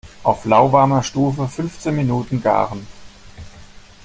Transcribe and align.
Auf 0.23 0.45
lauwarmer 0.45 1.03
Stufe 1.03 1.47
fünfzehn 1.47 1.95
Minuten 1.95 2.41
garen. 2.41 2.87